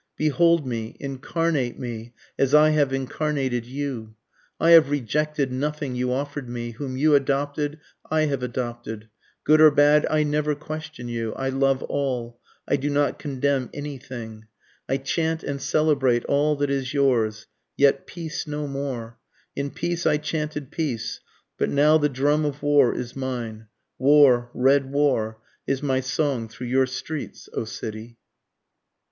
Behold 0.17 0.65
me 0.65 0.97
incarnate 0.99 1.77
me 1.77 2.11
as 2.35 2.55
I 2.55 2.71
have 2.71 2.91
incarnated 2.91 3.67
you! 3.67 4.15
I 4.59 4.71
have 4.71 4.89
rejected 4.89 5.51
nothing 5.51 5.93
you 5.93 6.11
offer'd 6.11 6.49
me 6.49 6.71
whom 6.71 6.97
you 6.97 7.13
adopted 7.13 7.79
I 8.09 8.21
have 8.21 8.41
adopted, 8.41 9.09
Good 9.43 9.61
or 9.61 9.69
bad 9.69 10.07
I 10.09 10.23
never 10.23 10.55
question 10.55 11.07
you 11.07 11.35
I 11.35 11.49
love 11.49 11.83
all 11.83 12.39
I 12.67 12.77
do 12.77 12.89
not 12.89 13.19
condemn 13.19 13.69
any 13.75 13.99
thing, 13.99 14.47
I 14.89 14.97
chant 14.97 15.43
and 15.43 15.61
celebrate 15.61 16.25
all 16.25 16.55
that 16.55 16.71
is 16.71 16.95
yours 16.95 17.45
yet 17.77 18.07
peace 18.07 18.47
no 18.47 18.65
more, 18.65 19.19
In 19.55 19.69
peace 19.69 20.07
I 20.07 20.17
chanted 20.17 20.71
peace, 20.71 21.19
but 21.59 21.69
now 21.69 21.99
the 21.99 22.09
drum 22.09 22.43
of 22.43 22.63
war 22.63 22.91
is 22.91 23.15
mine, 23.15 23.67
War, 23.99 24.49
red 24.55 24.91
war 24.91 25.37
is 25.67 25.83
my 25.83 25.99
song 25.99 26.47
through 26.49 26.69
your 26.69 26.87
streets, 26.87 27.47
O 27.53 27.65
city! 27.65 28.17